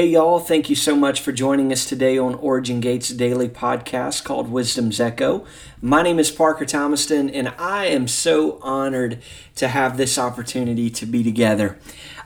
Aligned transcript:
Hey, 0.00 0.06
y'all, 0.06 0.38
thank 0.38 0.70
you 0.70 0.76
so 0.76 0.96
much 0.96 1.20
for 1.20 1.30
joining 1.30 1.70
us 1.70 1.84
today 1.84 2.16
on 2.16 2.34
Origin 2.36 2.80
Gates 2.80 3.10
Daily 3.10 3.50
podcast 3.50 4.24
called 4.24 4.50
Wisdom's 4.50 4.98
Echo. 4.98 5.44
My 5.82 6.00
name 6.00 6.18
is 6.18 6.30
Parker 6.30 6.64
Thomaston, 6.64 7.28
and 7.28 7.52
I 7.58 7.84
am 7.84 8.08
so 8.08 8.58
honored 8.62 9.20
to 9.56 9.68
have 9.68 9.98
this 9.98 10.16
opportunity 10.16 10.88
to 10.88 11.04
be 11.04 11.22
together. 11.22 11.78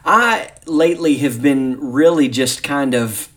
I 0.05 0.53
lately 0.65 1.15
have 1.15 1.41
been 1.41 1.77
really 1.81 2.29
just 2.29 2.63
kind 2.63 2.93
of 2.93 3.27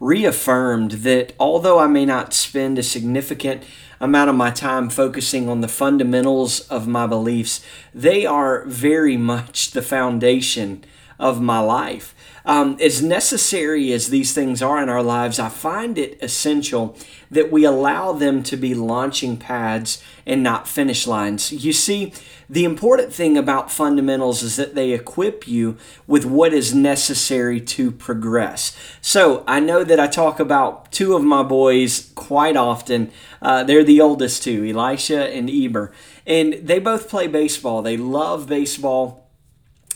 reaffirmed 0.00 0.92
that 0.92 1.34
although 1.38 1.78
I 1.78 1.86
may 1.86 2.06
not 2.06 2.32
spend 2.32 2.78
a 2.78 2.82
significant 2.82 3.62
amount 4.00 4.30
of 4.30 4.36
my 4.36 4.52
time 4.52 4.88
focusing 4.88 5.50
on 5.50 5.60
the 5.60 5.68
fundamentals 5.68 6.60
of 6.68 6.88
my 6.88 7.06
beliefs, 7.06 7.62
they 7.92 8.24
are 8.24 8.64
very 8.64 9.18
much 9.18 9.72
the 9.72 9.82
foundation 9.82 10.82
of 11.18 11.40
my 11.40 11.58
life. 11.58 12.14
Um, 12.44 12.76
as 12.80 13.02
necessary 13.02 13.92
as 13.92 14.08
these 14.08 14.34
things 14.34 14.62
are 14.62 14.82
in 14.82 14.88
our 14.88 15.02
lives, 15.02 15.38
I 15.38 15.48
find 15.48 15.96
it 15.96 16.18
essential 16.20 16.96
that 17.30 17.52
we 17.52 17.64
allow 17.64 18.12
them 18.12 18.42
to 18.42 18.56
be 18.56 18.74
launching 18.74 19.36
pads 19.36 20.02
and 20.26 20.42
not 20.42 20.68
finish 20.68 21.06
lines. 21.06 21.52
You 21.52 21.72
see, 21.72 22.12
the 22.50 22.64
important 22.64 23.14
thing 23.14 23.38
about 23.38 23.70
fundamentals 23.70 24.42
is 24.42 24.56
that 24.56 24.74
they 24.74 24.90
equip 24.90 25.46
you 25.48 25.78
with 26.06 26.26
what 26.26 26.52
is 26.52 26.74
necessary 26.74 27.60
to 27.60 27.90
progress. 27.90 28.76
So 29.00 29.44
I 29.46 29.60
know 29.60 29.84
that 29.84 30.00
I 30.00 30.06
talk 30.06 30.38
about 30.40 30.92
two 30.92 31.14
of 31.14 31.22
my 31.22 31.42
boys 31.42 32.12
quite 32.14 32.56
often. 32.56 33.10
Uh, 33.40 33.64
they're 33.64 33.84
the 33.84 34.00
oldest 34.00 34.42
two, 34.42 34.64
Elisha 34.66 35.32
and 35.32 35.48
Eber, 35.48 35.92
and 36.26 36.54
they 36.54 36.78
both 36.78 37.08
play 37.08 37.26
baseball. 37.26 37.82
They 37.82 37.96
love 37.96 38.48
baseball 38.48 39.21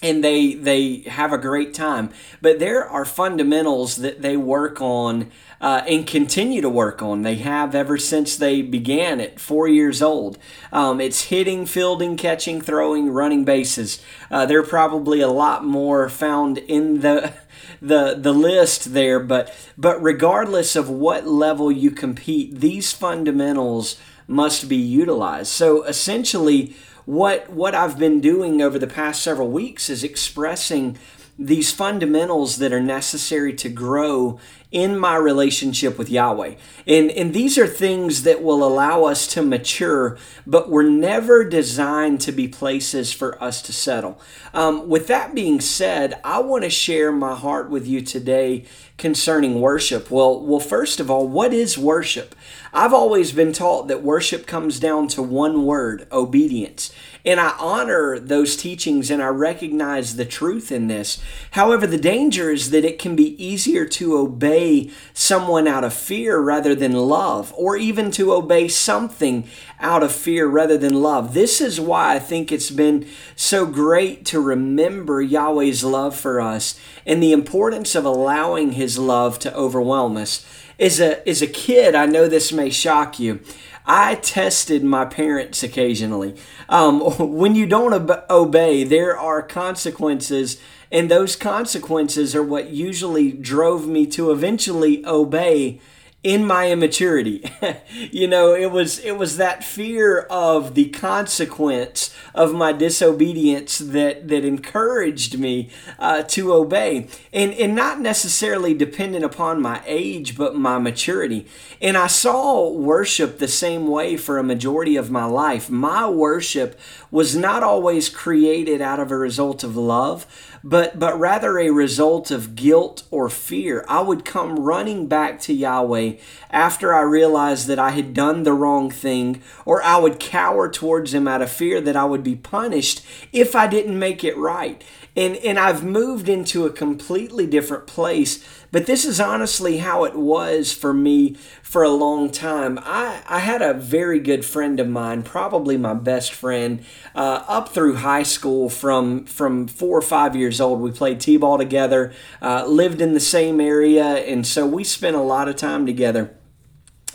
and 0.02 0.23
they 0.23 0.55
they 0.55 0.98
have 1.06 1.32
a 1.32 1.38
great 1.38 1.73
time. 1.73 2.10
But 2.42 2.59
there 2.59 2.86
are 2.86 3.05
fundamentals 3.05 3.96
that 3.96 4.22
they 4.22 4.36
work 4.36 4.80
on 4.80 5.30
uh, 5.60 5.82
and 5.88 6.06
continue 6.06 6.60
to 6.60 6.69
work 6.69 7.00
on. 7.02 7.22
They 7.22 7.36
have 7.36 7.75
ever 7.75 7.97
since 7.97 8.36
they 8.36 8.61
began 8.61 9.20
at 9.20 9.41
four 9.41 9.69
years 9.69 10.02
old. 10.02 10.39
Um, 10.70 11.00
it's 11.00 11.24
hitting, 11.24 11.64
fielding, 11.64 12.17
catching, 12.17 12.61
throwing, 12.61 13.11
running 13.11 13.44
bases. 13.44 14.02
Uh, 14.30 14.44
there 14.44 14.61
are 14.61 14.67
probably 14.67 15.20
a 15.20 15.28
lot 15.28 15.64
more 15.64 16.08
found 16.08 16.58
in 16.58 17.00
the 17.00 17.33
the 17.80 18.14
the 18.19 18.34
list 18.34 18.92
there, 18.92 19.19
but 19.19 19.55
but 19.78 20.02
regardless 20.02 20.77
of 20.77 20.91
what 20.91 21.27
level 21.27 21.72
you 21.72 21.91
compete, 21.91 22.61
these 22.61 22.92
fundamentals 22.92 23.98
must 24.28 24.69
be 24.69 24.77
utilized. 24.77 25.48
So 25.48 25.84
essentially 25.84 26.74
what 27.06 27.48
what 27.50 27.74
I've 27.74 27.98
been 27.98 28.20
doing 28.20 28.60
over 28.60 28.78
the 28.78 28.86
past 28.86 29.22
several 29.22 29.48
weeks 29.48 29.88
is 29.88 30.04
expressing 30.04 30.98
these 31.38 31.70
fundamentals 31.70 32.56
that 32.58 32.72
are 32.72 32.80
necessary 32.80 33.52
to 33.52 33.68
grow 33.68 34.40
in 34.72 34.98
my 34.98 35.16
relationship 35.16 35.96
with 35.96 36.10
Yahweh. 36.10 36.54
And, 36.86 37.10
and 37.10 37.32
these 37.32 37.56
are 37.56 37.66
things 37.66 38.24
that 38.24 38.42
will 38.42 38.64
allow 38.66 39.04
us 39.04 39.27
to 39.28 39.42
mature, 39.42 40.18
but 40.46 40.70
were 40.70 40.82
never 40.82 41.44
designed 41.44 42.20
to 42.22 42.32
be 42.32 42.48
places 42.48 43.12
for 43.12 43.42
us 43.42 43.62
to 43.62 43.72
settle. 43.72 44.20
Um, 44.52 44.88
with 44.88 45.06
that 45.06 45.34
being 45.34 45.60
said, 45.60 46.18
I 46.24 46.40
want 46.40 46.64
to 46.64 46.70
share 46.70 47.12
my 47.12 47.34
heart 47.34 47.70
with 47.70 47.86
you 47.86 48.00
today 48.00 48.64
concerning 48.98 49.60
worship. 49.60 50.10
Well, 50.10 50.40
well, 50.40 50.60
first 50.60 51.00
of 51.00 51.10
all, 51.10 51.28
what 51.28 51.52
is 51.52 51.78
worship? 51.78 52.34
I've 52.72 52.92
always 52.92 53.33
been 53.33 53.53
taught 53.53 53.89
that 53.89 54.03
worship 54.03 54.47
comes 54.47 54.81
down 54.81 55.09
to 55.09 55.22
one 55.22 55.64
word, 55.64 56.06
obedience. 56.12 56.92
And 57.25 57.41
I 57.41 57.55
honor 57.58 58.20
those 58.20 58.56
teachings 58.56 59.11
and 59.11 59.20
I 59.20 59.28
recognize 59.28 60.14
the 60.14 60.25
truth 60.25 60.70
in 60.70 60.86
this. 60.86 61.20
However, 61.53 61.86
the 61.86 61.98
danger 61.98 62.50
is 62.50 62.70
that 62.70 62.84
it 62.84 63.00
can 63.00 63.17
be 63.17 63.42
easier 63.42 63.84
to 63.86 64.17
obey 64.17 64.91
someone 65.12 65.67
out 65.67 65.83
of 65.83 65.92
fear 65.92 66.39
rather 66.39 66.75
than 66.75 66.92
love, 66.92 67.53
or 67.56 67.77
even 67.77 68.12
to 68.12 68.33
obey 68.33 68.69
something 68.69 69.48
out 69.80 70.05
of 70.05 70.12
fear 70.12 70.47
rather 70.47 70.78
than 70.78 71.03
love. 71.03 71.34
This 71.34 71.61
is 71.61 71.80
why 71.80 72.14
I 72.14 72.19
think 72.20 72.52
it's 72.52 72.70
been 72.70 73.07
so 73.35 73.67
great 73.67 74.24
to 74.27 74.40
remember 74.40 75.20
Yahweh's 75.20 75.83
love 75.83 76.17
for 76.17 76.40
us 76.40 76.79
and 77.05 77.20
the 77.20 77.33
importance 77.33 77.95
of 77.95 78.05
allowing 78.05 78.73
His 78.73 78.98
love 78.98 79.39
to 79.40 79.55
overwhelm 79.55 80.17
us. 80.17 80.46
As 80.79 81.01
a, 81.01 81.27
as 81.29 81.41
a 81.41 81.47
kid, 81.47 81.95
I 81.95 82.07
know 82.07 82.29
this 82.29 82.53
may 82.53 82.70
shock 82.70 83.19
you. 83.19 83.41
I 83.87 84.17
tested 84.17 84.83
my 84.85 85.05
parents 85.05 85.63
occasionally. 85.63 86.35
Um, 86.69 87.01
when 87.19 87.55
you 87.55 87.67
don't 87.67 87.95
ob- 87.95 88.25
obey, 88.29 88.85
there 88.85 89.17
are 89.17 89.42
consequences, 89.42 90.61
and 90.91 91.11
those 91.11 91.37
consequences 91.37 92.35
are 92.35 92.42
what 92.42 92.70
usually 92.70 93.33
drove 93.33 93.87
me 93.87 94.07
to 94.09 94.31
eventually 94.33 95.05
obey 95.07 95.81
in 96.27 96.45
my 96.45 96.73
immaturity. 96.73 97.41
you 98.11 98.27
know, 98.27 98.53
it 98.53 98.73
was 98.73 98.98
it 98.98 99.17
was 99.17 99.37
that 99.37 99.63
fear 99.63 100.23
of 100.23 100.75
the 100.75 100.89
consequence 100.89 102.13
of 102.35 102.53
my 102.53 102.73
disobedience 102.73 103.79
that 103.79 104.27
that 104.27 104.45
encouraged 104.45 105.39
me 105.39 105.70
uh, 106.01 106.25
to 106.25 106.53
obey, 106.53 107.07
and 107.33 107.53
and 107.55 107.77
not 107.77 108.01
necessarily 108.01 108.75
dependent 108.75 109.25
upon 109.25 109.63
my 109.63 109.81
age, 109.87 110.37
but 110.37 110.57
my 110.57 110.79
maturity. 110.79 111.47
And 111.81 111.97
I 111.97 112.09
saw 112.09 112.73
worship 112.73 113.39
the 113.39 113.47
same 113.47 113.87
way 113.87 114.17
for 114.17 114.37
a 114.37 114.43
majority 114.43 114.97
of 114.97 115.13
my 115.13 115.27
life. 115.27 115.70
My 115.70 116.11
worship 116.11 116.77
was 117.13 117.37
not 117.37 117.63
always 117.63 118.08
created 118.08 118.81
out 118.81 118.98
of 118.98 119.13
a 119.13 119.17
result 119.17 119.63
of 119.63 119.77
love, 119.77 120.27
but 120.64 120.98
but 120.98 121.17
rather 121.20 121.57
a 121.57 121.70
result 121.70 122.33
of 122.33 122.57
guilt 122.57 123.05
or 123.13 123.29
fear. 123.29 123.85
I 123.89 124.01
would 124.01 124.25
come 124.25 124.58
running 124.58 125.07
back 125.07 125.41
to 125.43 125.53
Yahweh 125.53 126.15
after 126.50 126.94
I 126.94 127.02
realized 127.02 127.66
that 127.68 127.78
I 127.78 127.90
had 127.90 128.14
done 128.14 128.43
the 128.43 128.52
wrong 128.52 128.90
thing, 128.90 129.43
or 129.64 129.82
I 129.82 129.96
would 129.99 130.20
cower 130.20 130.70
towards 130.70 131.14
him 131.14 131.28
out 131.28 131.43
of 131.43 131.50
fear 131.50 131.81
that 131.81 131.96
I 131.96 132.04
would 132.04 132.22
be 132.22 132.37
punished 132.37 133.04
if 133.32 133.54
I 133.54 133.66
didn't 133.66 133.99
make 133.99 134.25
it 134.25 134.37
right. 134.37 134.82
And 135.14 135.37
and 135.37 135.58
I've 135.58 135.82
moved 135.82 136.28
into 136.28 136.66
a 136.66 136.70
completely 136.70 137.46
different 137.46 137.87
place 137.87 138.44
but 138.76 138.84
this 138.84 139.06
is 139.06 139.20
honestly 139.20 139.78
how 139.78 140.04
it 140.04 140.14
was 140.14 140.70
for 140.72 140.93
me 140.93 141.34
for 141.62 141.82
a 141.82 141.88
long 141.88 142.31
time. 142.31 142.78
I, 142.82 143.22
I 143.26 143.38
had 143.38 143.62
a 143.62 143.72
very 143.72 144.20
good 144.20 144.44
friend 144.44 144.78
of 144.78 144.87
mine, 144.87 145.22
probably 145.22 145.78
my 145.78 145.94
best 145.94 146.32
friend, 146.32 146.84
uh, 147.14 147.43
up 147.48 147.70
through 147.70 147.96
high 147.96 148.22
school 148.22 148.69
from, 148.69 149.25
from 149.25 149.66
four 149.66 149.96
or 149.96 150.02
five 150.02 150.37
years 150.37 150.60
old. 150.60 150.81
We 150.81 150.90
played 150.90 151.20
t 151.20 151.38
ball 151.38 151.58
together, 151.58 152.12
uh, 152.43 152.66
lived 152.66 153.00
in 153.00 153.14
the 153.14 153.20
same 153.20 153.60
area, 153.62 154.04
and 154.04 154.46
so 154.46 154.66
we 154.66 154.84
spent 154.84 155.16
a 155.16 155.22
lot 155.22 155.48
of 155.48 155.56
time 155.56 155.87
together. 155.87 156.06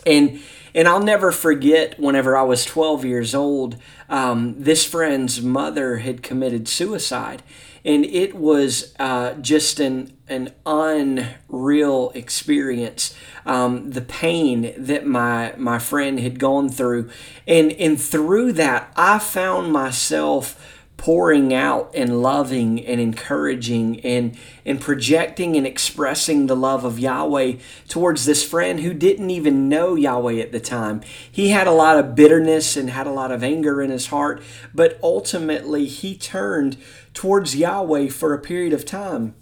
And 0.06 0.40
and 0.74 0.88
I'll 0.88 1.02
never 1.02 1.32
forget 1.32 2.00
whenever 2.00 2.34
I 2.36 2.42
was 2.42 2.64
12 2.64 3.04
years 3.04 3.34
old, 3.34 3.76
um, 4.08 4.54
this 4.58 4.86
friend's 4.86 5.42
mother 5.42 5.98
had 5.98 6.22
committed 6.22 6.66
suicide 6.66 7.42
and 7.84 8.04
it 8.04 8.34
was 8.34 8.94
uh, 8.98 9.34
just 9.34 9.80
an 9.80 10.16
an 10.28 10.52
unreal 10.64 12.10
experience. 12.14 13.14
Um, 13.44 13.90
the 13.90 14.00
pain 14.00 14.72
that 14.76 15.06
my 15.06 15.54
my 15.56 15.78
friend 15.78 16.20
had 16.20 16.38
gone 16.38 16.68
through, 16.68 17.10
and 17.46 17.72
and 17.72 18.00
through 18.00 18.52
that, 18.52 18.92
I 18.96 19.18
found 19.18 19.72
myself 19.72 20.81
pouring 21.02 21.52
out 21.52 21.90
and 21.96 22.22
loving 22.22 22.78
and 22.86 23.00
encouraging 23.00 23.98
and 24.02 24.38
and 24.64 24.80
projecting 24.80 25.56
and 25.56 25.66
expressing 25.66 26.46
the 26.46 26.54
love 26.54 26.84
of 26.84 26.96
Yahweh 26.96 27.54
towards 27.88 28.24
this 28.24 28.44
friend 28.44 28.78
who 28.78 28.94
didn't 28.94 29.28
even 29.28 29.68
know 29.68 29.96
Yahweh 29.96 30.36
at 30.36 30.52
the 30.52 30.60
time. 30.60 31.00
He 31.28 31.48
had 31.48 31.66
a 31.66 31.72
lot 31.72 31.98
of 31.98 32.14
bitterness 32.14 32.76
and 32.76 32.88
had 32.88 33.08
a 33.08 33.12
lot 33.12 33.32
of 33.32 33.42
anger 33.42 33.82
in 33.82 33.90
his 33.90 34.06
heart, 34.06 34.44
but 34.72 34.96
ultimately 35.02 35.86
he 35.86 36.16
turned 36.16 36.76
towards 37.14 37.56
Yahweh 37.56 38.08
for 38.08 38.32
a 38.32 38.38
period 38.38 38.72
of 38.72 38.84
time. 38.84 39.34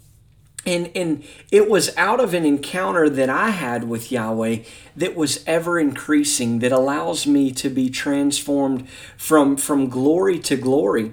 And, 0.64 0.90
and 0.94 1.22
it 1.52 1.68
was 1.68 1.94
out 1.98 2.20
of 2.20 2.32
an 2.32 2.46
encounter 2.46 3.10
that 3.10 3.28
I 3.28 3.50
had 3.50 3.86
with 3.86 4.10
Yahweh 4.10 4.60
that 4.96 5.14
was 5.14 5.44
ever 5.46 5.78
increasing, 5.78 6.60
that 6.60 6.72
allows 6.72 7.26
me 7.26 7.52
to 7.52 7.68
be 7.68 7.90
transformed 7.90 8.88
from, 9.18 9.58
from 9.58 9.90
glory 9.90 10.38
to 10.38 10.56
glory 10.56 11.12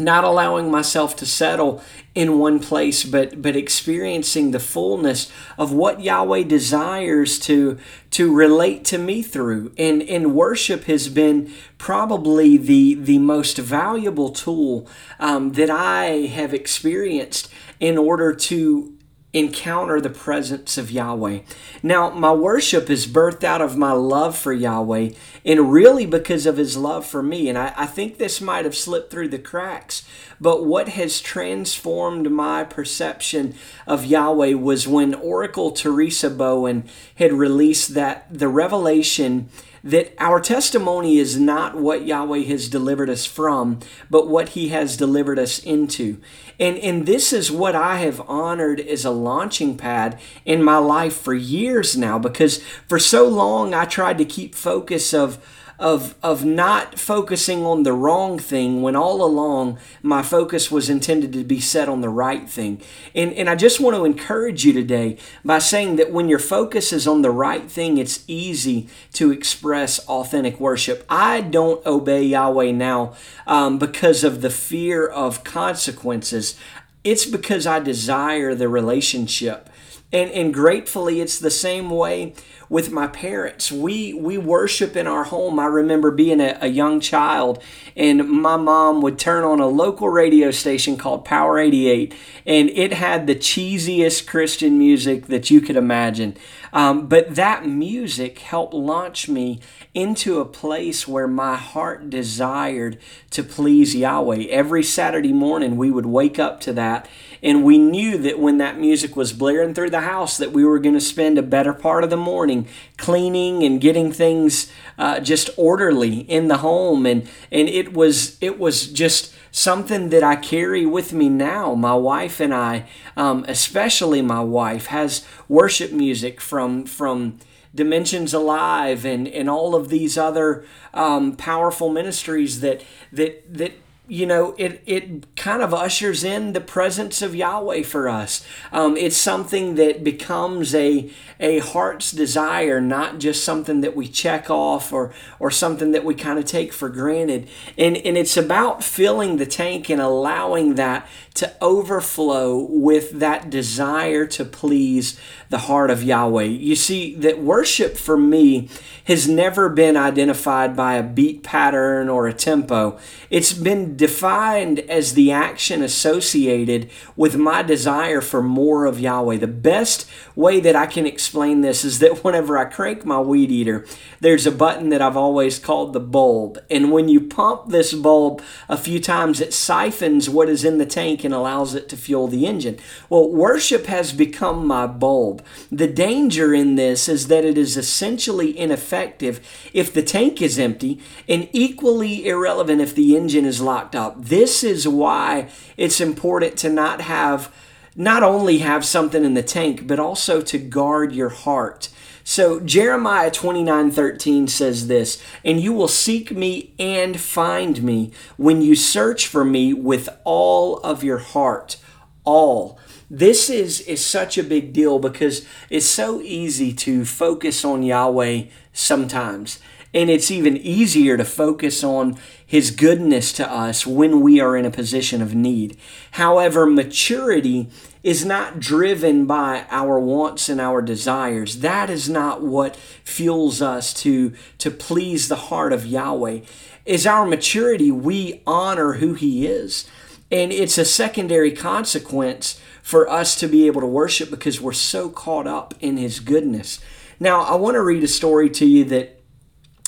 not 0.00 0.24
allowing 0.24 0.70
myself 0.70 1.14
to 1.16 1.26
settle 1.26 1.82
in 2.14 2.38
one 2.38 2.58
place 2.58 3.04
but 3.04 3.40
but 3.40 3.54
experiencing 3.54 4.50
the 4.50 4.58
fullness 4.58 5.30
of 5.56 5.72
what 5.72 6.00
Yahweh 6.00 6.42
desires 6.42 7.38
to 7.38 7.78
to 8.10 8.34
relate 8.34 8.84
to 8.86 8.98
me 8.98 9.22
through. 9.22 9.72
And 9.78 10.02
and 10.02 10.34
worship 10.34 10.84
has 10.84 11.08
been 11.08 11.52
probably 11.78 12.56
the 12.56 12.94
the 12.94 13.18
most 13.18 13.58
valuable 13.58 14.30
tool 14.30 14.88
um, 15.18 15.52
that 15.52 15.70
I 15.70 16.26
have 16.26 16.52
experienced 16.52 17.52
in 17.78 17.96
order 17.96 18.34
to 18.34 18.94
encounter 19.32 20.00
the 20.00 20.10
presence 20.10 20.76
of 20.76 20.90
Yahweh. 20.90 21.40
Now, 21.84 22.10
my 22.10 22.32
worship 22.32 22.90
is 22.90 23.06
birthed 23.06 23.44
out 23.44 23.60
of 23.60 23.76
my 23.76 23.92
love 23.92 24.36
for 24.36 24.52
Yahweh 24.52 25.10
and 25.44 25.72
really 25.72 26.04
because 26.04 26.46
of 26.46 26.56
his 26.56 26.76
love 26.76 27.06
for 27.06 27.22
me. 27.22 27.48
And 27.48 27.56
I, 27.56 27.72
I, 27.76 27.86
think 27.86 28.18
this 28.18 28.40
might 28.40 28.64
have 28.64 28.76
slipped 28.76 29.10
through 29.10 29.28
the 29.28 29.38
cracks, 29.38 30.04
but 30.40 30.66
what 30.66 30.88
has 30.90 31.20
transformed 31.20 32.30
my 32.30 32.64
perception 32.64 33.54
of 33.86 34.04
Yahweh 34.04 34.54
was 34.54 34.88
when 34.88 35.14
Oracle 35.14 35.70
Teresa 35.70 36.28
Bowen 36.28 36.88
had 37.14 37.32
released 37.32 37.94
that 37.94 38.26
the 38.36 38.48
revelation 38.48 39.48
that 39.82 40.14
our 40.18 40.40
testimony 40.40 41.18
is 41.18 41.38
not 41.38 41.76
what 41.76 42.06
Yahweh 42.06 42.44
has 42.44 42.68
delivered 42.68 43.08
us 43.10 43.24
from, 43.24 43.80
but 44.10 44.28
what 44.28 44.50
He 44.50 44.68
has 44.68 44.96
delivered 44.96 45.38
us 45.38 45.58
into. 45.58 46.20
And, 46.58 46.76
and 46.78 47.06
this 47.06 47.32
is 47.32 47.50
what 47.50 47.74
I 47.74 47.98
have 47.98 48.20
honored 48.28 48.80
as 48.80 49.04
a 49.04 49.10
launching 49.10 49.76
pad 49.76 50.20
in 50.44 50.62
my 50.62 50.76
life 50.76 51.16
for 51.16 51.34
years 51.34 51.96
now, 51.96 52.18
because 52.18 52.62
for 52.88 52.98
so 52.98 53.26
long 53.26 53.72
I 53.72 53.84
tried 53.86 54.18
to 54.18 54.24
keep 54.24 54.54
focus 54.54 55.14
of 55.14 55.44
of 55.80 56.14
of 56.22 56.44
not 56.44 56.98
focusing 56.98 57.64
on 57.64 57.82
the 57.82 57.92
wrong 57.92 58.38
thing 58.38 58.82
when 58.82 58.94
all 58.94 59.24
along 59.24 59.78
my 60.02 60.22
focus 60.22 60.70
was 60.70 60.90
intended 60.90 61.32
to 61.32 61.42
be 61.42 61.58
set 61.58 61.88
on 61.88 62.02
the 62.02 62.08
right 62.08 62.48
thing. 62.48 62.80
And 63.14 63.32
and 63.32 63.48
I 63.48 63.56
just 63.56 63.80
want 63.80 63.96
to 63.96 64.04
encourage 64.04 64.64
you 64.64 64.72
today 64.74 65.16
by 65.44 65.58
saying 65.58 65.96
that 65.96 66.12
when 66.12 66.28
your 66.28 66.38
focus 66.38 66.92
is 66.92 67.08
on 67.08 67.22
the 67.22 67.30
right 67.30 67.68
thing, 67.68 67.96
it's 67.96 68.22
easy 68.28 68.88
to 69.14 69.32
express 69.32 69.98
authentic 70.06 70.60
worship. 70.60 71.04
I 71.08 71.40
don't 71.40 71.84
obey 71.86 72.24
Yahweh 72.24 72.72
now 72.72 73.14
um, 73.46 73.78
because 73.78 74.22
of 74.22 74.42
the 74.42 74.50
fear 74.50 75.06
of 75.06 75.44
consequences. 75.44 76.58
It's 77.02 77.24
because 77.24 77.66
I 77.66 77.80
desire 77.80 78.54
the 78.54 78.68
relationship. 78.68 79.70
And, 80.12 80.30
and 80.32 80.52
gratefully, 80.52 81.20
it's 81.20 81.38
the 81.38 81.50
same 81.50 81.88
way 81.88 82.34
with 82.70 82.92
my 82.92 83.08
parents. 83.08 83.70
We 83.70 84.14
we 84.14 84.38
worship 84.38 84.96
in 84.96 85.06
our 85.06 85.24
home. 85.24 85.58
I 85.58 85.66
remember 85.66 86.10
being 86.10 86.40
a, 86.40 86.56
a 86.62 86.68
young 86.68 87.00
child, 87.00 87.62
and 87.96 88.26
my 88.30 88.56
mom 88.56 89.02
would 89.02 89.18
turn 89.18 89.44
on 89.44 89.60
a 89.60 89.66
local 89.66 90.08
radio 90.08 90.52
station 90.52 90.96
called 90.96 91.24
Power 91.26 91.58
88, 91.58 92.14
and 92.46 92.70
it 92.70 92.94
had 92.94 93.26
the 93.26 93.34
cheesiest 93.34 94.26
Christian 94.26 94.78
music 94.78 95.26
that 95.26 95.50
you 95.50 95.60
could 95.60 95.76
imagine. 95.76 96.36
Um, 96.72 97.08
but 97.08 97.34
that 97.34 97.66
music 97.66 98.38
helped 98.38 98.72
launch 98.72 99.28
me 99.28 99.58
into 99.92 100.38
a 100.38 100.44
place 100.44 101.08
where 101.08 101.26
my 101.26 101.56
heart 101.56 102.08
desired 102.08 102.96
to 103.30 103.42
please 103.42 103.96
Yahweh. 103.96 104.44
Every 104.48 104.84
Saturday 104.84 105.32
morning, 105.32 105.76
we 105.76 105.90
would 105.90 106.06
wake 106.06 106.38
up 106.38 106.60
to 106.60 106.72
that 106.74 107.08
and 107.42 107.64
we 107.64 107.78
knew 107.78 108.18
that 108.18 108.38
when 108.38 108.58
that 108.58 108.78
music 108.78 109.16
was 109.16 109.32
blaring 109.32 109.74
through 109.74 109.90
the 109.90 110.02
house 110.02 110.36
that 110.36 110.52
we 110.52 110.64
were 110.64 110.78
going 110.78 110.94
to 110.94 111.00
spend 111.00 111.38
a 111.38 111.42
better 111.42 111.72
part 111.72 112.04
of 112.04 112.10
the 112.10 112.16
morning 112.16 112.59
cleaning 112.96 113.62
and 113.62 113.80
getting 113.80 114.12
things 114.12 114.70
uh, 114.98 115.20
just 115.20 115.50
orderly 115.56 116.20
in 116.20 116.48
the 116.48 116.58
home 116.58 117.06
and 117.06 117.28
and 117.50 117.68
it 117.68 117.92
was 117.92 118.36
it 118.40 118.58
was 118.58 118.86
just 118.86 119.34
something 119.50 120.10
that 120.10 120.22
I 120.22 120.36
carry 120.36 120.86
with 120.86 121.12
me 121.12 121.28
now. 121.28 121.74
My 121.74 121.94
wife 121.94 122.40
and 122.40 122.54
I, 122.54 122.86
um, 123.16 123.44
especially 123.48 124.22
my 124.22 124.40
wife, 124.40 124.86
has 124.86 125.26
worship 125.48 125.92
music 125.92 126.40
from 126.40 126.84
from 126.84 127.38
Dimensions 127.74 128.34
Alive 128.34 129.04
and 129.04 129.28
and 129.28 129.48
all 129.48 129.74
of 129.74 129.88
these 129.88 130.18
other 130.18 130.64
um, 130.94 131.36
powerful 131.36 131.88
ministries 131.88 132.60
that 132.60 132.82
that 133.12 133.52
that 133.52 133.72
you 134.10 134.26
know, 134.26 134.56
it, 134.58 134.82
it 134.86 135.36
kind 135.36 135.62
of 135.62 135.72
ushers 135.72 136.24
in 136.24 136.52
the 136.52 136.60
presence 136.60 137.22
of 137.22 137.32
Yahweh 137.32 137.84
for 137.84 138.08
us. 138.08 138.44
Um, 138.72 138.96
it's 138.96 139.16
something 139.16 139.76
that 139.76 140.02
becomes 140.02 140.74
a, 140.74 141.12
a 141.38 141.60
heart's 141.60 142.10
desire, 142.10 142.80
not 142.80 143.20
just 143.20 143.44
something 143.44 143.82
that 143.82 143.94
we 143.94 144.08
check 144.08 144.50
off 144.50 144.92
or, 144.92 145.14
or 145.38 145.52
something 145.52 145.92
that 145.92 146.04
we 146.04 146.16
kind 146.16 146.40
of 146.40 146.44
take 146.44 146.72
for 146.72 146.88
granted. 146.88 147.48
And, 147.78 147.96
and 147.98 148.18
it's 148.18 148.36
about 148.36 148.82
filling 148.82 149.36
the 149.36 149.46
tank 149.46 149.88
and 149.88 150.00
allowing 150.00 150.74
that 150.74 151.06
to 151.34 151.54
overflow 151.62 152.58
with 152.58 153.12
that 153.12 153.48
desire 153.48 154.26
to 154.26 154.44
please 154.44 155.20
the 155.50 155.58
heart 155.58 155.90
of 155.90 156.02
Yahweh. 156.02 156.42
You 156.42 156.74
see, 156.74 157.14
that 157.14 157.40
worship 157.40 157.96
for 157.96 158.16
me 158.16 158.68
has 159.04 159.28
never 159.28 159.68
been 159.68 159.96
identified 159.96 160.76
by 160.76 160.94
a 160.94 161.02
beat 161.02 161.42
pattern 161.42 162.08
or 162.08 162.26
a 162.26 162.34
tempo. 162.34 162.98
It's 163.30 163.52
been 163.52 163.96
defined 164.00 164.78
as 164.88 165.12
the 165.12 165.30
action 165.30 165.82
associated 165.82 166.90
with 167.16 167.36
my 167.36 167.62
desire 167.62 168.22
for 168.22 168.42
more 168.42 168.86
of 168.86 168.98
Yahweh. 168.98 169.36
The 169.36 169.46
best 169.46 170.10
way 170.34 170.58
that 170.58 170.74
I 170.74 170.86
can 170.86 171.06
explain 171.06 171.60
this 171.60 171.84
is 171.84 171.98
that 171.98 172.24
whenever 172.24 172.56
I 172.56 172.64
crank 172.64 173.04
my 173.04 173.20
weed 173.20 173.50
eater, 173.50 173.84
there's 174.18 174.46
a 174.46 174.50
button 174.50 174.88
that 174.88 175.02
I've 175.02 175.18
always 175.18 175.58
called 175.58 175.92
the 175.92 176.00
bulb. 176.00 176.58
And 176.70 176.90
when 176.90 177.10
you 177.10 177.20
pump 177.20 177.68
this 177.68 177.92
bulb 177.92 178.40
a 178.70 178.78
few 178.78 179.00
times, 179.00 179.38
it 179.38 179.52
siphons 179.52 180.30
what 180.30 180.48
is 180.48 180.64
in 180.64 180.78
the 180.78 180.86
tank 180.86 181.22
and 181.22 181.34
allows 181.34 181.74
it 181.74 181.86
to 181.90 181.96
fuel 181.98 182.26
the 182.26 182.46
engine. 182.46 182.78
Well, 183.10 183.30
worship 183.30 183.84
has 183.84 184.14
become 184.14 184.66
my 184.66 184.86
bulb. 184.86 185.44
The 185.70 185.88
danger 185.88 186.54
in 186.54 186.76
this 186.76 187.06
is 187.06 187.28
that 187.28 187.44
it 187.44 187.58
is 187.58 187.76
essentially 187.76 188.58
ineffective 188.58 189.46
if 189.74 189.92
the 189.92 190.02
tank 190.02 190.40
is 190.40 190.58
empty 190.58 191.00
and 191.28 191.50
equally 191.52 192.26
irrelevant 192.26 192.80
if 192.80 192.94
the 192.94 193.14
engine 193.14 193.44
is 193.44 193.60
locked 193.60 193.89
up. 193.94 194.24
This 194.24 194.62
is 194.64 194.86
why 194.86 195.48
it's 195.76 196.00
important 196.00 196.56
to 196.58 196.68
not 196.68 197.00
have 197.02 197.52
not 197.96 198.22
only 198.22 198.58
have 198.58 198.84
something 198.84 199.24
in 199.24 199.34
the 199.34 199.42
tank 199.42 199.86
but 199.86 199.98
also 199.98 200.40
to 200.40 200.58
guard 200.58 201.12
your 201.12 201.28
heart. 201.28 201.88
So 202.22 202.60
Jeremiah 202.60 203.30
29:13 203.30 204.46
says 204.46 204.86
this, 204.86 205.18
"And 205.44 205.60
you 205.60 205.72
will 205.72 205.88
seek 205.88 206.30
me 206.30 206.72
and 206.78 207.18
find 207.18 207.82
me 207.82 208.12
when 208.36 208.62
you 208.62 208.76
search 208.76 209.26
for 209.26 209.44
me 209.44 209.72
with 209.72 210.08
all 210.24 210.76
of 210.78 211.02
your 211.02 211.18
heart." 211.18 211.76
All 212.24 212.78
this 213.10 213.50
is 213.50 213.80
is 213.80 214.04
such 214.04 214.38
a 214.38 214.44
big 214.44 214.72
deal 214.72 215.00
because 215.00 215.42
it's 215.68 215.86
so 215.86 216.20
easy 216.22 216.72
to 216.72 217.04
focus 217.04 217.64
on 217.64 217.82
Yahweh 217.82 218.42
sometimes. 218.72 219.58
And 219.92 220.08
it's 220.08 220.30
even 220.30 220.56
easier 220.56 221.16
to 221.16 221.24
focus 221.24 221.82
on 221.82 222.16
His 222.50 222.72
goodness 222.72 223.32
to 223.34 223.48
us 223.48 223.86
when 223.86 224.22
we 224.22 224.40
are 224.40 224.56
in 224.56 224.66
a 224.66 224.72
position 224.72 225.22
of 225.22 225.36
need. 225.36 225.76
However, 226.10 226.66
maturity 226.66 227.68
is 228.02 228.24
not 228.24 228.58
driven 228.58 229.24
by 229.24 229.66
our 229.70 230.00
wants 230.00 230.48
and 230.48 230.60
our 230.60 230.82
desires. 230.82 231.60
That 231.60 231.88
is 231.88 232.08
not 232.08 232.42
what 232.42 232.74
fuels 233.04 233.62
us 233.62 233.94
to, 234.02 234.34
to 234.58 234.68
please 234.68 235.28
the 235.28 235.36
heart 235.36 235.72
of 235.72 235.86
Yahweh. 235.86 236.40
Is 236.84 237.06
our 237.06 237.24
maturity, 237.24 237.92
we 237.92 238.42
honor 238.48 238.94
who 238.94 239.14
He 239.14 239.46
is. 239.46 239.88
And 240.32 240.50
it's 240.50 240.76
a 240.76 240.84
secondary 240.84 241.52
consequence 241.52 242.60
for 242.82 243.08
us 243.08 243.38
to 243.38 243.46
be 243.46 243.68
able 243.68 243.80
to 243.80 243.86
worship 243.86 244.28
because 244.28 244.60
we're 244.60 244.72
so 244.72 245.08
caught 245.08 245.46
up 245.46 245.72
in 245.78 245.98
His 245.98 246.18
goodness. 246.18 246.80
Now, 247.20 247.42
I 247.42 247.54
want 247.54 247.76
to 247.76 247.80
read 247.80 248.02
a 248.02 248.08
story 248.08 248.50
to 248.50 248.66
you 248.66 248.82
that 248.86 249.20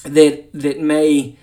that 0.04 0.52
that 0.52 0.78
may 0.80 1.38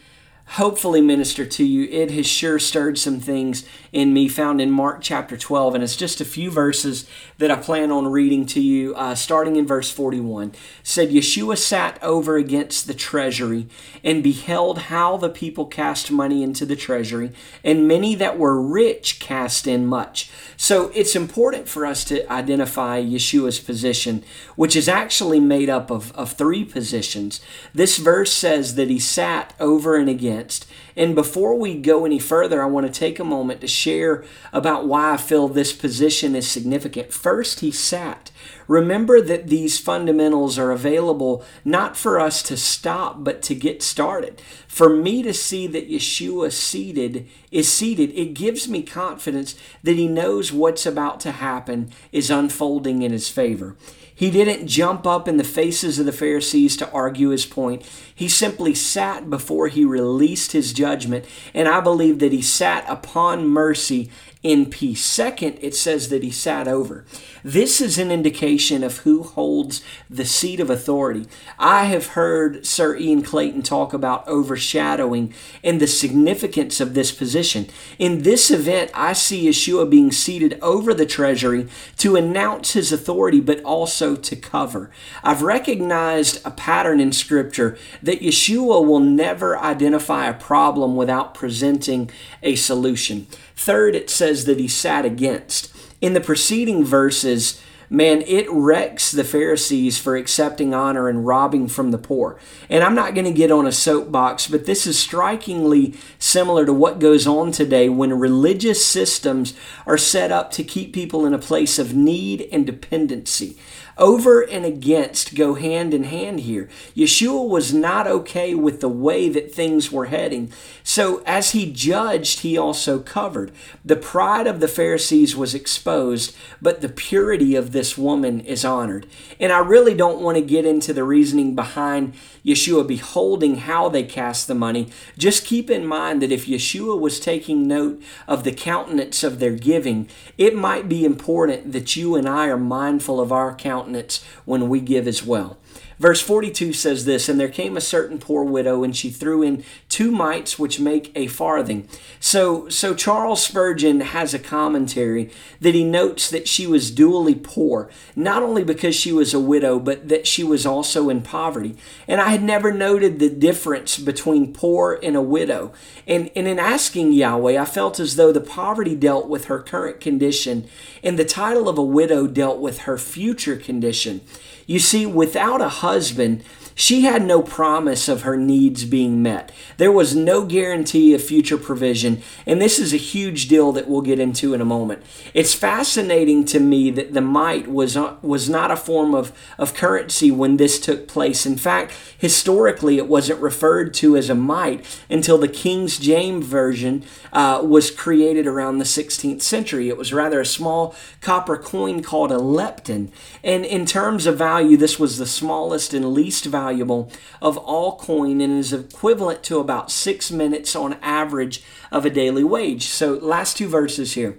hopefully 0.51 1.01
minister 1.01 1.45
to 1.45 1.63
you. 1.63 1.85
It 1.89 2.11
has 2.11 2.25
sure 2.25 2.59
stirred 2.59 2.97
some 2.97 3.19
things 3.19 3.65
in 3.91 4.13
me, 4.13 4.27
found 4.27 4.61
in 4.61 4.71
Mark 4.71 4.99
chapter 5.01 5.37
12. 5.37 5.75
And 5.75 5.83
it's 5.83 5.95
just 5.95 6.21
a 6.21 6.25
few 6.25 6.49
verses 6.49 7.09
that 7.37 7.51
I 7.51 7.55
plan 7.55 7.91
on 7.91 8.07
reading 8.07 8.45
to 8.47 8.61
you, 8.61 8.95
uh, 8.95 9.15
starting 9.15 9.55
in 9.55 9.67
verse 9.67 9.91
41. 9.91 10.49
It 10.49 10.55
said, 10.83 11.09
Yeshua 11.09 11.57
sat 11.57 12.01
over 12.03 12.37
against 12.37 12.87
the 12.87 12.93
treasury 12.93 13.67
and 14.03 14.23
beheld 14.23 14.79
how 14.83 15.17
the 15.17 15.29
people 15.29 15.65
cast 15.65 16.11
money 16.11 16.43
into 16.43 16.65
the 16.65 16.75
treasury, 16.75 17.31
and 17.63 17.87
many 17.87 18.15
that 18.15 18.37
were 18.37 18.61
rich 18.61 19.19
cast 19.19 19.67
in 19.67 19.85
much. 19.85 20.31
So 20.57 20.91
it's 20.93 21.15
important 21.15 21.67
for 21.67 21.85
us 21.85 22.03
to 22.05 22.31
identify 22.31 23.01
Yeshua's 23.01 23.59
position, 23.59 24.23
which 24.55 24.75
is 24.75 24.89
actually 24.89 25.39
made 25.39 25.69
up 25.69 25.89
of, 25.89 26.11
of 26.15 26.33
three 26.33 26.65
positions. 26.65 27.41
This 27.73 27.97
verse 27.97 28.31
says 28.33 28.75
that 28.75 28.89
he 28.89 28.99
sat 28.99 29.53
over 29.59 29.95
and 29.95 30.09
against 30.09 30.29
against. 30.49 30.65
And 30.99 31.15
before 31.15 31.55
we 31.55 31.75
go 31.75 32.03
any 32.03 32.19
further, 32.19 32.61
I 32.61 32.65
want 32.65 32.85
to 32.85 32.91
take 32.91 33.19
a 33.19 33.23
moment 33.23 33.61
to 33.61 33.67
share 33.69 34.25
about 34.51 34.85
why 34.85 35.13
I 35.13 35.17
feel 35.17 35.47
this 35.47 35.71
position 35.71 36.35
is 36.35 36.45
significant. 36.45 37.13
First, 37.13 37.61
he 37.61 37.71
sat. 37.71 38.31
Remember 38.67 39.21
that 39.21 39.47
these 39.47 39.79
fundamentals 39.79 40.59
are 40.59 40.71
available 40.71 41.41
not 41.63 41.95
for 41.95 42.19
us 42.19 42.43
to 42.43 42.57
stop, 42.57 43.23
but 43.23 43.41
to 43.43 43.55
get 43.55 43.81
started. 43.81 44.41
For 44.67 44.89
me 44.89 45.23
to 45.23 45.33
see 45.33 45.67
that 45.67 45.89
Yeshua 45.89 46.51
seated 46.51 47.29
is 47.49 47.71
seated, 47.71 48.11
it 48.11 48.33
gives 48.33 48.67
me 48.67 48.83
confidence 48.83 49.55
that 49.81 49.95
he 49.95 50.07
knows 50.09 50.51
what's 50.51 50.85
about 50.85 51.21
to 51.21 51.31
happen 51.31 51.93
is 52.11 52.29
unfolding 52.29 53.03
in 53.03 53.13
his 53.13 53.29
favor. 53.29 53.77
He 54.19 54.29
didn't 54.29 54.67
jump 54.67 55.07
up 55.07 55.29
in 55.29 55.37
the 55.37 55.45
faces 55.45 55.97
of 55.97 56.05
the 56.05 56.11
Pharisees 56.11 56.75
to 56.75 56.91
argue 56.91 57.29
his 57.29 57.45
point. 57.45 57.83
He 58.13 58.27
simply 58.27 58.75
sat 58.75 59.29
before 59.29 59.69
he 59.69 59.85
released 59.85 60.51
his 60.51 60.73
judgment, 60.73 61.23
and 61.53 61.69
I 61.69 61.79
believe 61.79 62.19
that 62.19 62.33
he 62.33 62.41
sat 62.41 62.83
upon 62.89 63.47
mercy 63.47 64.11
in 64.41 64.65
peace. 64.67 65.03
Second, 65.03 65.57
it 65.61 65.75
says 65.75 66.07
that 66.09 66.23
he 66.23 66.31
sat 66.31 66.65
over. 66.65 67.03
This 67.43 67.81
is 67.81 67.97
an 67.97 68.09
indication 68.09 68.85
of 68.85 68.99
who 68.99 69.23
holds 69.23 69.83
the 70.09 70.23
seat 70.23 70.61
of 70.61 70.69
authority. 70.69 71.27
I 71.57 71.85
have 71.85 72.07
heard 72.07 72.65
Sir 72.65 72.95
Ian 72.95 73.21
Clayton 73.21 73.63
talk 73.63 73.93
about 73.93 74.25
overshadowing 74.27 75.33
and 75.61 75.81
the 75.81 75.87
significance 75.87 76.79
of 76.79 76.93
this 76.93 77.11
position. 77.11 77.67
In 77.97 78.21
this 78.21 78.49
event, 78.49 78.91
I 78.93 79.11
see 79.11 79.45
Yeshua 79.45 79.89
being 79.89 80.11
seated 80.11 80.57
over 80.61 80.93
the 80.93 81.05
treasury 81.05 81.67
to 81.97 82.15
announce 82.15 82.73
his 82.73 82.93
authority, 82.93 83.41
but 83.41 83.61
also 83.63 84.15
to 84.15 84.35
cover. 84.37 84.89
I've 85.21 85.41
recognized 85.41 86.45
a 86.45 86.51
pattern 86.51 87.01
in 87.01 87.11
Scripture 87.11 87.77
that 88.01 88.21
Yeshua 88.21 88.85
will 88.85 89.01
never 89.01 89.57
identify 89.57 90.27
a 90.27 90.33
problem 90.33 90.95
without 90.95 91.33
presenting 91.33 92.09
a 92.41 92.55
solution. 92.55 93.27
Third, 93.55 93.93
it 93.93 94.09
says 94.09 94.28
that 94.45 94.59
he 94.59 94.67
sat 94.67 95.05
against. 95.05 95.73
In 96.01 96.13
the 96.13 96.21
preceding 96.21 96.85
verses, 96.85 97.61
man, 97.89 98.21
it 98.21 98.49
wrecks 98.49 99.11
the 99.11 99.23
Pharisees 99.23 99.97
for 99.97 100.15
accepting 100.15 100.73
honor 100.73 101.09
and 101.09 101.25
robbing 101.25 101.67
from 101.67 101.91
the 101.91 101.97
poor. 101.97 102.39
And 102.69 102.83
I'm 102.83 102.95
not 102.95 103.15
going 103.15 103.25
to 103.25 103.31
get 103.31 103.51
on 103.51 103.65
a 103.65 103.71
soapbox, 103.71 104.47
but 104.47 104.65
this 104.65 104.85
is 104.85 104.97
strikingly 104.97 105.95
similar 106.19 106.65
to 106.65 106.73
what 106.73 106.99
goes 106.99 107.25
on 107.27 107.51
today 107.51 107.89
when 107.89 108.13
religious 108.13 108.85
systems 108.85 109.53
are 109.85 109.97
set 109.97 110.31
up 110.31 110.51
to 110.51 110.63
keep 110.63 110.93
people 110.93 111.25
in 111.25 111.33
a 111.33 111.39
place 111.39 111.79
of 111.79 111.95
need 111.95 112.47
and 112.51 112.65
dependency 112.65 113.57
over 113.99 114.41
and 114.41 114.65
against 114.65 115.35
go 115.35 115.55
hand 115.55 115.93
in 115.93 116.05
hand 116.05 116.39
here. 116.39 116.69
Yeshua 116.95 117.47
was 117.47 117.73
not 117.73 118.07
okay 118.07 118.55
with 118.55 118.79
the 118.79 118.89
way 118.89 119.27
that 119.29 119.53
things 119.53 119.91
were 119.91 120.05
heading. 120.05 120.51
So, 120.83 121.21
as 121.25 121.51
he 121.51 121.71
judged, 121.71 122.39
he 122.39 122.57
also 122.57 122.99
covered. 122.99 123.51
The 123.83 123.97
pride 123.97 124.47
of 124.47 124.61
the 124.61 124.67
Pharisees 124.69 125.35
was 125.35 125.53
exposed, 125.53 126.35
but 126.61 126.79
the 126.79 126.89
purity 126.89 127.55
of 127.55 127.73
this 127.73 127.97
woman 127.97 128.39
is 128.39 128.63
honored. 128.63 129.05
And 129.39 129.51
I 129.51 129.59
really 129.59 129.93
don't 129.93 130.21
want 130.21 130.37
to 130.37 130.41
get 130.41 130.65
into 130.65 130.93
the 130.93 131.03
reasoning 131.03 131.53
behind 131.53 132.13
Yeshua 132.45 132.87
beholding 132.87 133.57
how 133.57 133.89
they 133.89 134.03
cast 134.03 134.47
the 134.47 134.55
money. 134.55 134.89
Just 135.17 135.45
keep 135.45 135.69
in 135.69 135.85
mind 135.85 136.21
that 136.21 136.31
if 136.31 136.45
Yeshua 136.45 136.97
was 136.97 137.19
taking 137.19 137.67
note 137.67 138.01
of 138.27 138.45
the 138.45 138.53
countenance 138.53 139.23
of 139.23 139.39
their 139.39 139.51
giving, 139.51 140.07
it 140.37 140.55
might 140.55 140.87
be 140.87 141.03
important 141.03 141.73
that 141.73 141.97
you 141.97 142.15
and 142.15 142.27
I 142.27 142.47
are 142.47 142.57
mindful 142.57 143.19
of 143.19 143.33
our 143.33 143.53
countenance 143.53 143.88
countenance 143.89 144.23
when 144.45 144.69
we 144.69 144.79
give 144.79 145.07
as 145.07 145.23
well. 145.25 145.57
Verse 145.99 146.21
42 146.21 146.71
says 146.71 147.03
this 147.03 147.27
And 147.27 147.39
there 147.39 147.49
came 147.49 147.75
a 147.75 147.81
certain 147.81 148.19
poor 148.19 148.43
widow, 148.43 148.83
and 148.83 148.95
she 148.95 149.09
threw 149.09 149.43
in 149.43 149.65
two 149.89 150.11
mites, 150.11 150.57
which 150.57 150.79
make 150.79 151.11
a 151.13 151.27
farthing. 151.27 151.89
So, 152.21 152.69
so 152.69 152.95
Charles 152.95 153.43
Spurgeon 153.43 153.99
has 153.99 154.33
a 154.33 154.39
commentary 154.39 155.29
that 155.59 155.75
he 155.75 155.83
notes 155.83 156.29
that 156.29 156.47
she 156.47 156.65
was 156.65 156.91
dually 156.91 157.41
poor, 157.41 157.89
not 158.15 158.41
only 158.41 158.63
because 158.63 158.95
she 158.95 159.11
was 159.11 159.33
a 159.33 159.39
widow, 159.41 159.77
but 159.77 160.07
that 160.07 160.25
she 160.25 160.43
was 160.43 160.65
also 160.65 161.09
in 161.09 161.21
poverty. 161.21 161.75
And 162.07 162.21
I 162.21 162.29
had 162.29 162.43
never 162.43 162.71
noted 162.71 163.19
the 163.19 163.29
difference 163.29 163.97
between 163.97 164.53
poor 164.53 164.97
and 165.03 165.17
a 165.17 165.21
widow. 165.21 165.73
And, 166.07 166.31
and 166.33 166.47
in 166.47 166.59
asking 166.59 167.11
Yahweh, 167.11 167.59
I 167.61 167.65
felt 167.65 167.99
as 167.99 168.15
though 168.15 168.31
the 168.31 168.39
poverty 168.39 168.95
dealt 168.95 169.27
with 169.27 169.45
her 169.45 169.59
current 169.59 169.99
condition, 169.99 170.69
and 171.03 171.19
the 171.19 171.25
title 171.25 171.67
of 171.67 171.77
a 171.77 171.83
widow 171.83 172.25
dealt 172.25 172.59
with 172.59 172.79
her 172.79 172.97
future 172.97 173.57
condition. 173.57 174.21
You 174.69 174.77
see, 174.77 175.07
without 175.07 175.61
a 175.61 175.69
husband, 175.69 176.43
she 176.79 177.01
had 177.01 177.25
no 177.25 177.41
promise 177.41 178.07
of 178.07 178.21
her 178.21 178.37
needs 178.37 178.85
being 178.85 179.21
met. 179.21 179.51
There 179.75 179.91
was 179.91 180.15
no 180.15 180.45
guarantee 180.45 181.13
of 181.13 181.21
future 181.21 181.57
provision, 181.57 182.21
and 182.45 182.61
this 182.61 182.79
is 182.79 182.93
a 182.93 182.97
huge 182.97 183.49
deal 183.49 183.73
that 183.73 183.89
we'll 183.89 184.01
get 184.01 184.17
into 184.17 184.53
in 184.53 184.61
a 184.61 184.65
moment. 184.65 185.03
It's 185.33 185.53
fascinating 185.53 186.45
to 186.45 186.59
me 186.61 186.89
that 186.91 187.13
the 187.13 187.19
mite 187.19 187.67
was 187.67 187.97
not, 187.97 188.23
was 188.23 188.47
not 188.47 188.71
a 188.71 188.77
form 188.77 189.13
of, 189.13 189.33
of 189.57 189.73
currency 189.73 190.31
when 190.31 190.55
this 190.55 190.79
took 190.79 191.05
place. 191.05 191.45
In 191.45 191.57
fact, 191.57 191.91
historically, 192.17 192.97
it 192.97 193.09
wasn't 193.09 193.41
referred 193.41 193.93
to 193.95 194.15
as 194.15 194.29
a 194.29 194.35
mite 194.35 194.85
until 195.09 195.37
the 195.37 195.49
King's 195.49 195.99
James 195.99 196.45
Version 196.45 197.03
uh, 197.33 197.59
was 197.61 197.91
created 197.91 198.47
around 198.47 198.77
the 198.77 198.85
16th 198.85 199.41
century. 199.41 199.89
It 199.89 199.97
was 199.97 200.13
rather 200.13 200.39
a 200.39 200.45
small 200.45 200.95
copper 201.19 201.57
coin 201.57 202.01
called 202.01 202.31
a 202.31 202.37
lepton. 202.37 203.11
And 203.43 203.65
in 203.65 203.85
terms 203.85 204.25
of 204.25 204.37
value, 204.37 204.58
this 204.63 204.99
was 204.99 205.17
the 205.17 205.25
smallest 205.25 205.93
and 205.93 206.13
least 206.13 206.45
valuable 206.45 207.11
of 207.41 207.57
all 207.57 207.97
coin 207.97 208.41
and 208.41 208.59
is 208.59 208.73
equivalent 208.73 209.43
to 209.43 209.59
about 209.59 209.91
six 209.91 210.31
minutes 210.31 210.75
on 210.75 210.97
average 211.01 211.63
of 211.91 212.05
a 212.05 212.09
daily 212.09 212.43
wage. 212.43 212.87
So, 212.87 213.13
last 213.13 213.57
two 213.57 213.67
verses 213.67 214.13
here. 214.13 214.37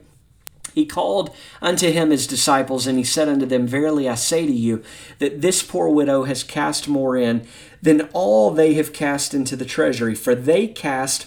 He 0.74 0.86
called 0.86 1.34
unto 1.60 1.90
him 1.90 2.10
his 2.10 2.26
disciples, 2.26 2.86
and 2.86 2.96
he 2.96 3.04
said 3.04 3.28
unto 3.28 3.46
them, 3.46 3.66
Verily 3.66 4.08
I 4.08 4.14
say 4.14 4.46
to 4.46 4.52
you, 4.52 4.82
that 5.18 5.40
this 5.40 5.62
poor 5.62 5.88
widow 5.88 6.24
has 6.24 6.44
cast 6.44 6.86
more 6.86 7.16
in 7.16 7.46
than 7.82 8.08
all 8.12 8.50
they 8.50 8.74
have 8.74 8.92
cast 8.92 9.34
into 9.34 9.56
the 9.56 9.64
treasury, 9.64 10.14
for 10.14 10.34
they 10.34 10.68
cast 10.68 11.26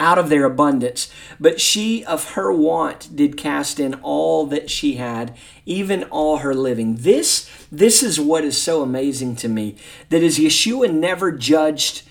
out 0.00 0.18
of 0.18 0.28
their 0.28 0.44
abundance. 0.44 1.12
But 1.40 1.60
she 1.60 2.04
of 2.04 2.32
her 2.32 2.52
want 2.52 3.14
did 3.16 3.36
cast 3.36 3.80
in 3.80 3.94
all 3.94 4.46
that 4.46 4.70
she 4.70 4.94
had, 4.94 5.36
even 5.66 6.04
all 6.04 6.38
her 6.38 6.54
living. 6.54 6.96
This, 6.96 7.50
this 7.70 8.02
is 8.02 8.20
what 8.20 8.44
is 8.44 8.60
so 8.60 8.82
amazing 8.82 9.36
to 9.36 9.48
me. 9.48 9.76
That 10.10 10.22
as 10.22 10.38
Yeshua 10.38 10.92
never 10.92 11.32
judged, 11.32 12.02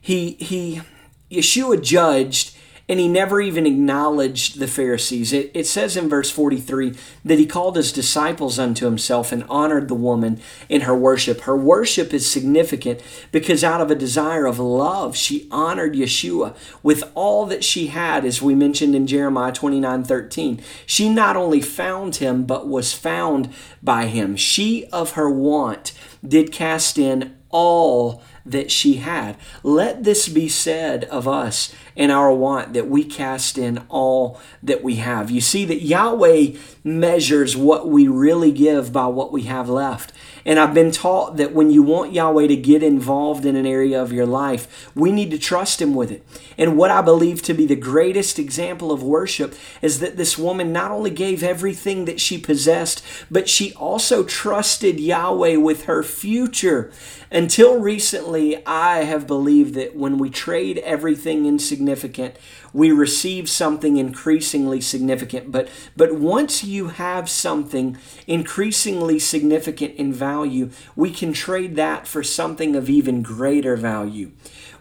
he 0.00 0.32
he 0.32 0.82
Yeshua 1.30 1.82
judged 1.82 2.55
and 2.88 3.00
he 3.00 3.08
never 3.08 3.40
even 3.40 3.66
acknowledged 3.66 4.58
the 4.58 4.68
Pharisees. 4.68 5.32
It, 5.32 5.50
it 5.54 5.66
says 5.66 5.96
in 5.96 6.08
verse 6.08 6.30
43 6.30 6.94
that 7.24 7.38
he 7.38 7.46
called 7.46 7.76
his 7.76 7.92
disciples 7.92 8.58
unto 8.58 8.84
himself 8.84 9.32
and 9.32 9.44
honored 9.48 9.88
the 9.88 9.94
woman 9.94 10.40
in 10.68 10.82
her 10.82 10.94
worship. 10.94 11.42
Her 11.42 11.56
worship 11.56 12.14
is 12.14 12.30
significant 12.30 13.00
because 13.32 13.64
out 13.64 13.80
of 13.80 13.90
a 13.90 13.96
desire 13.96 14.46
of 14.46 14.60
love, 14.60 15.16
she 15.16 15.48
honored 15.50 15.94
Yeshua 15.94 16.54
with 16.82 17.10
all 17.14 17.44
that 17.46 17.64
she 17.64 17.88
had, 17.88 18.24
as 18.24 18.40
we 18.40 18.54
mentioned 18.54 18.94
in 18.94 19.06
Jeremiah 19.06 19.52
29 19.52 20.04
13. 20.04 20.62
She 20.86 21.08
not 21.08 21.36
only 21.36 21.60
found 21.60 22.16
him, 22.16 22.44
but 22.44 22.68
was 22.68 22.92
found 22.92 23.52
by 23.82 24.06
him. 24.06 24.36
She 24.36 24.86
of 24.86 25.12
her 25.12 25.28
want 25.28 25.92
did 26.26 26.52
cast 26.52 26.98
in 26.98 27.36
all 27.50 28.22
that 28.50 28.70
she 28.70 28.94
had. 28.94 29.36
Let 29.62 30.04
this 30.04 30.28
be 30.28 30.48
said 30.48 31.04
of 31.04 31.26
us 31.26 31.74
in 31.94 32.10
our 32.10 32.32
want 32.32 32.72
that 32.74 32.88
we 32.88 33.04
cast 33.04 33.58
in 33.58 33.84
all 33.88 34.40
that 34.62 34.82
we 34.82 34.96
have. 34.96 35.30
You 35.30 35.40
see 35.40 35.64
that 35.64 35.82
Yahweh 35.82 36.52
measures 36.86 37.56
what 37.56 37.88
we 37.88 38.06
really 38.06 38.52
give 38.52 38.92
by 38.92 39.06
what 39.06 39.32
we 39.32 39.42
have 39.42 39.68
left. 39.68 40.12
And 40.44 40.60
I've 40.60 40.72
been 40.72 40.92
taught 40.92 41.36
that 41.38 41.52
when 41.52 41.70
you 41.72 41.82
want 41.82 42.12
Yahweh 42.12 42.46
to 42.46 42.56
get 42.56 42.80
involved 42.80 43.44
in 43.44 43.56
an 43.56 43.66
area 43.66 44.00
of 44.00 44.12
your 44.12 44.26
life, 44.26 44.88
we 44.94 45.10
need 45.10 45.32
to 45.32 45.38
trust 45.38 45.82
Him 45.82 45.92
with 45.92 46.12
it. 46.12 46.24
And 46.56 46.76
what 46.76 46.92
I 46.92 47.02
believe 47.02 47.42
to 47.42 47.54
be 47.54 47.66
the 47.66 47.74
greatest 47.74 48.38
example 48.38 48.92
of 48.92 49.02
worship 49.02 49.56
is 49.82 49.98
that 49.98 50.16
this 50.16 50.38
woman 50.38 50.72
not 50.72 50.92
only 50.92 51.10
gave 51.10 51.42
everything 51.42 52.04
that 52.04 52.20
she 52.20 52.38
possessed, 52.38 53.02
but 53.28 53.48
she 53.48 53.74
also 53.74 54.22
trusted 54.22 55.00
Yahweh 55.00 55.56
with 55.56 55.86
her 55.86 56.04
future. 56.04 56.92
Until 57.28 57.80
recently, 57.80 58.64
I 58.64 58.98
have 58.98 59.26
believed 59.26 59.74
that 59.74 59.96
when 59.96 60.16
we 60.16 60.30
trade 60.30 60.78
everything 60.78 61.46
insignificant, 61.46 62.36
we 62.76 62.92
receive 62.92 63.48
something 63.48 63.96
increasingly 63.96 64.82
significant. 64.82 65.50
But, 65.50 65.70
but 65.96 66.14
once 66.14 66.62
you 66.62 66.88
have 66.88 67.30
something 67.30 67.96
increasingly 68.26 69.18
significant 69.18 69.94
in 69.94 70.12
value, 70.12 70.68
we 70.94 71.10
can 71.10 71.32
trade 71.32 71.74
that 71.76 72.06
for 72.06 72.22
something 72.22 72.76
of 72.76 72.90
even 72.90 73.22
greater 73.22 73.76
value. 73.76 74.32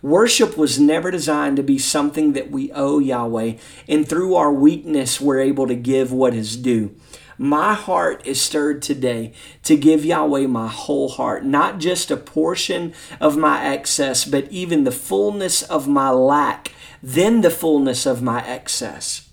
Worship 0.02 0.58
was 0.58 0.78
never 0.78 1.10
designed 1.10 1.56
to 1.56 1.64
be 1.64 1.78
something 1.78 2.34
that 2.34 2.52
we 2.52 2.70
owe 2.74 3.00
Yahweh, 3.00 3.54
and 3.88 4.06
through 4.06 4.36
our 4.36 4.52
weakness, 4.52 5.22
we're 5.22 5.40
able 5.40 5.66
to 5.66 5.76
give 5.76 6.12
what 6.12 6.34
is 6.34 6.58
due. 6.58 6.94
My 7.38 7.74
heart 7.74 8.22
is 8.26 8.42
stirred 8.42 8.82
today 8.82 9.32
to 9.64 9.78
give 9.78 10.04
Yahweh 10.04 10.48
my 10.48 10.68
whole 10.68 11.10
heart, 11.10 11.46
not 11.46 11.80
just 11.80 12.12
a 12.12 12.18
portion 12.18 12.94
of 13.22 13.38
my 13.38 13.66
excess, 13.66 14.26
but 14.26 14.52
even 14.52 14.84
the 14.84 14.92
fullness 14.92 15.62
of 15.62 15.88
my 15.88 16.10
lack, 16.10 16.72
then 17.06 17.42
the 17.42 17.52
fullness 17.52 18.08
of 18.08 18.24
my 18.24 18.44
excess. 18.48 19.30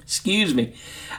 Excuse 0.00 0.54
me. 0.54 0.74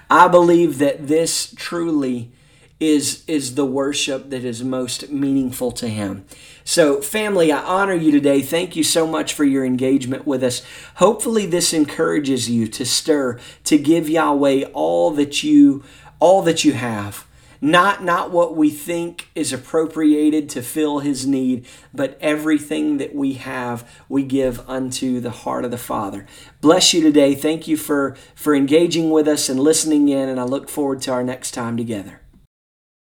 I 0.09 0.27
believe 0.27 0.79
that 0.79 1.07
this 1.07 1.53
truly 1.55 2.31
is 2.79 3.23
is 3.27 3.53
the 3.53 3.65
worship 3.65 4.31
that 4.31 4.43
is 4.43 4.63
most 4.63 5.11
meaningful 5.11 5.71
to 5.71 5.87
him. 5.87 6.25
So, 6.63 6.99
family, 6.99 7.51
I 7.51 7.61
honor 7.61 7.93
you 7.93 8.11
today. 8.11 8.41
Thank 8.41 8.75
you 8.75 8.83
so 8.83 9.05
much 9.05 9.35
for 9.35 9.45
your 9.45 9.63
engagement 9.63 10.25
with 10.25 10.43
us. 10.43 10.63
Hopefully 10.95 11.45
this 11.45 11.73
encourages 11.73 12.49
you 12.49 12.67
to 12.69 12.83
stir 12.83 13.39
to 13.65 13.77
give 13.77 14.09
Yahweh 14.09 14.63
all 14.73 15.11
that 15.11 15.43
you 15.43 15.83
all 16.19 16.41
that 16.41 16.65
you 16.65 16.73
have 16.73 17.27
Not 17.63 18.03
not 18.03 18.31
what 18.31 18.55
we 18.55 18.71
think 18.71 19.29
is 19.35 19.53
appropriated 19.53 20.49
to 20.49 20.63
fill 20.63 20.99
his 20.99 21.27
need, 21.27 21.67
but 21.93 22.17
everything 22.19 22.97
that 22.97 23.13
we 23.13 23.33
have, 23.33 23.87
we 24.09 24.23
give 24.23 24.67
unto 24.67 25.19
the 25.19 25.29
heart 25.29 25.63
of 25.63 25.69
the 25.69 25.77
Father. 25.77 26.25
Bless 26.59 26.91
you 26.91 27.01
today. 27.01 27.35
Thank 27.35 27.67
you 27.67 27.77
for 27.77 28.15
for 28.33 28.55
engaging 28.55 29.11
with 29.11 29.27
us 29.27 29.47
and 29.47 29.59
listening 29.59 30.09
in 30.09 30.27
and 30.27 30.39
I 30.39 30.43
look 30.43 30.69
forward 30.69 31.01
to 31.03 31.11
our 31.11 31.23
next 31.23 31.51
time 31.51 31.77
together. 31.77 32.20